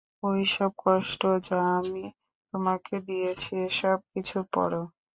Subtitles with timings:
[0.23, 2.05] ঐ সব কষ্ট যা আমি
[2.53, 4.85] তোমাকে দিয়েছি, এসব কিছুর পরেও।